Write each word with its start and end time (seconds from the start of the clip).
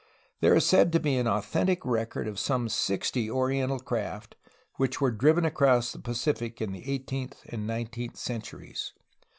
There 0.39 0.55
is 0.55 0.65
said 0.65 0.91
to 0.93 0.99
be 0.99 1.15
an 1.17 1.27
authentic 1.27 1.85
record 1.85 2.27
of 2.27 2.39
some 2.39 2.69
sixty 2.69 3.29
oriental 3.29 3.77
craft 3.77 4.35
which 4.77 4.99
were 4.99 5.11
driven 5.11 5.45
across 5.45 5.91
the 5.91 5.99
Pacific 5.99 6.59
in 6.59 6.71
the 6.71 6.91
eighteenth 6.91 7.43
and 7.49 7.67
nineteenth 7.67 8.17
centuries. 8.17 8.93